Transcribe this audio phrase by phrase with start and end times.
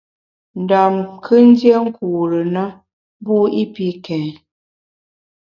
[0.61, 2.63] Ndam kù ndié nkure na
[3.19, 4.29] mbu i pi kèn.